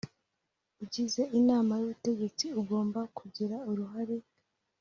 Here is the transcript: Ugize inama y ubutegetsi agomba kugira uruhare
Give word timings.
Ugize 0.83 1.21
inama 1.39 1.73
y 1.79 1.83
ubutegetsi 1.85 2.45
agomba 2.59 2.99
kugira 3.17 3.55
uruhare 3.69 4.17